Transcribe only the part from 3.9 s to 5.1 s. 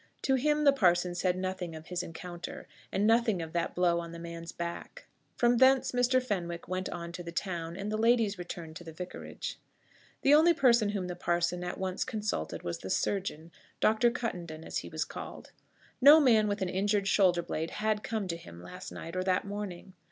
on the man's back.